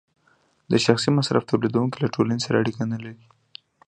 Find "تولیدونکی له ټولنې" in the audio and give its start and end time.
1.51-2.39